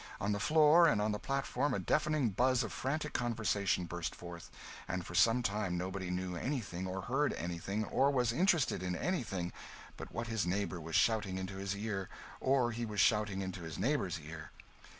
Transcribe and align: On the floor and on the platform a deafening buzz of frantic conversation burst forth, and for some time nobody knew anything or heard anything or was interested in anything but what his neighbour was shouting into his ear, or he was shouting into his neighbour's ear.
On 0.19 0.31
the 0.31 0.39
floor 0.39 0.87
and 0.87 0.99
on 0.99 1.11
the 1.11 1.19
platform 1.19 1.75
a 1.75 1.79
deafening 1.79 2.31
buzz 2.31 2.63
of 2.63 2.73
frantic 2.73 3.13
conversation 3.13 3.85
burst 3.85 4.15
forth, 4.15 4.49
and 4.87 5.05
for 5.05 5.13
some 5.13 5.43
time 5.43 5.77
nobody 5.77 6.09
knew 6.09 6.35
anything 6.35 6.87
or 6.87 7.03
heard 7.03 7.33
anything 7.33 7.85
or 7.85 8.09
was 8.09 8.31
interested 8.33 8.81
in 8.81 8.95
anything 8.95 9.53
but 9.97 10.11
what 10.11 10.25
his 10.25 10.43
neighbour 10.47 10.81
was 10.81 10.95
shouting 10.95 11.37
into 11.37 11.57
his 11.57 11.75
ear, 11.77 12.09
or 12.39 12.71
he 12.71 12.83
was 12.83 12.99
shouting 12.99 13.43
into 13.43 13.61
his 13.61 13.77
neighbour's 13.77 14.19
ear. 14.19 14.49